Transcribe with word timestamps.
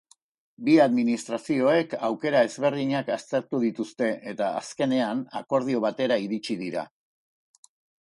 Bi 0.69 0.77
administrazioek 0.85 1.93
aukera 2.07 2.41
ezberdinak 2.49 3.13
aztertu 3.19 3.61
dituzte 3.67 4.09
eta 4.35 4.51
azkenean 4.65 5.25
akordio 5.45 5.87
batera 5.89 6.23
iritsi 6.29 6.63
dira. 6.67 6.93